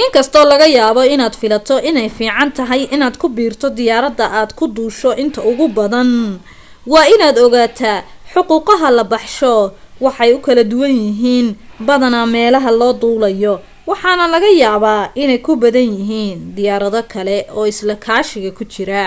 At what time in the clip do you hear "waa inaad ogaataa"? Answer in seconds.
6.92-7.98